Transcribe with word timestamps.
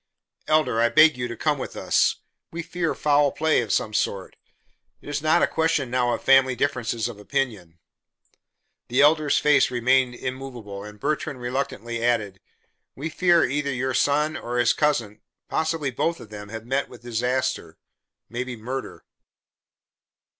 "Elder, 0.47 0.79
I 0.81 0.89
beg 0.89 1.15
you 1.15 1.27
to 1.27 1.37
come 1.37 1.59
with 1.59 1.75
us. 1.75 2.15
We 2.49 2.63
fear 2.63 2.95
foul 2.95 3.31
play 3.31 3.61
of 3.61 3.71
some 3.71 3.93
sort. 3.93 4.35
It 4.99 5.07
is 5.09 5.21
not 5.21 5.43
a 5.43 5.47
question 5.47 5.91
now 5.91 6.11
of 6.15 6.23
family 6.23 6.55
differences 6.55 7.07
of 7.07 7.19
opinion." 7.19 7.77
The 8.87 9.01
Elder's 9.01 9.37
face 9.37 9.69
remained 9.69 10.15
immovable, 10.15 10.83
and 10.83 10.99
Bertrand 10.99 11.39
reluctantly 11.39 12.03
added, 12.03 12.39
"We 12.95 13.09
fear 13.11 13.43
either 13.43 13.71
your 13.71 13.93
son 13.93 14.35
or 14.35 14.57
his 14.57 14.73
cousin, 14.73 15.21
possibly 15.49 15.91
both 15.91 16.19
of 16.19 16.31
them, 16.31 16.49
have 16.49 16.65
met 16.65 16.89
with 16.89 17.03
disaster 17.03 17.77
maybe 18.27 18.55
murder." 18.55 19.05